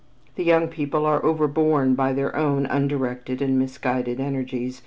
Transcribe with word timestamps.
The 0.33 0.43
young 0.43 0.67
people 0.67 1.05
are 1.05 1.23
overborne 1.23 1.93
by 1.93 2.11
their 2.13 2.35
own 2.35 2.65
undirected 2.65 3.39
and 3.39 3.59
misguided 3.59 4.19
energies. 4.19 4.79